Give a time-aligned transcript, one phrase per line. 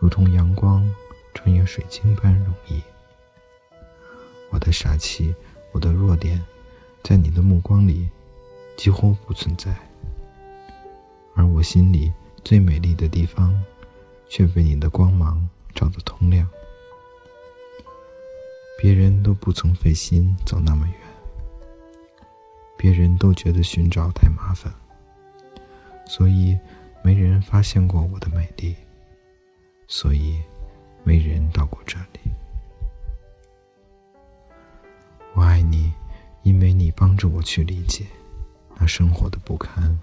[0.00, 0.90] 如同阳光
[1.34, 2.82] 穿越水晶般容易。
[4.50, 5.34] 我的傻气，
[5.72, 6.42] 我的弱点，
[7.02, 8.08] 在你的目光里
[8.78, 9.76] 几乎不存在，
[11.34, 12.10] 而我心里
[12.42, 13.54] 最美丽的地方，
[14.26, 16.48] 却被你的光芒照得通亮。
[18.80, 20.94] 别人都不曾费心走那么远，
[22.78, 24.72] 别人都觉得寻找太麻烦，
[26.06, 26.58] 所以
[27.04, 28.74] 没人发现过我的美丽。
[29.92, 30.40] 所以，
[31.02, 32.20] 没人到过这里。
[35.34, 35.92] 我爱你，
[36.44, 38.06] 因为你帮着我去理解
[38.78, 39.98] 那生活的不堪。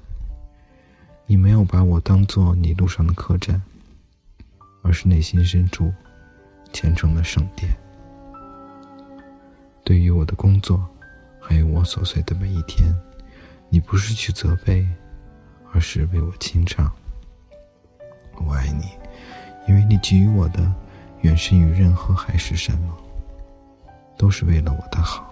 [1.26, 3.62] 你没有把我当做你路上的客栈，
[4.84, 5.94] 而是内心深处
[6.74, 7.74] 虔诚的圣殿。
[9.86, 10.86] 对于我的工作，
[11.40, 12.94] 还有我琐碎的每一天，
[13.70, 14.86] 你不是去责备，
[15.72, 16.94] 而是为我清唱。
[18.36, 18.92] 我爱你。
[19.68, 20.74] 因为你给予我的，
[21.22, 22.96] 远胜于任何海誓山盟，
[24.18, 25.30] 都是为了我的好。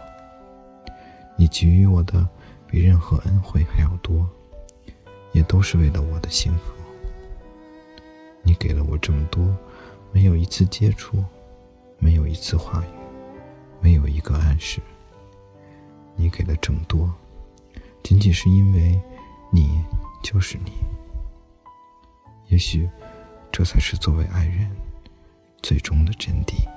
[1.38, 2.28] 你给予我的，
[2.68, 4.28] 比任何恩惠还要多，
[5.32, 6.74] 也都是为了我的幸福。
[8.44, 9.56] 你给了我这么多，
[10.12, 11.24] 没有一次接触，
[11.98, 12.88] 没有一次话语，
[13.80, 14.82] 没有一个暗示。
[16.16, 17.10] 你给了这么多，
[18.04, 19.00] 仅仅是因为，
[19.50, 19.82] 你
[20.22, 20.74] 就是你。
[22.48, 22.90] 也许。
[23.58, 24.70] 这才是作为爱人
[25.62, 26.68] 最终的真谛。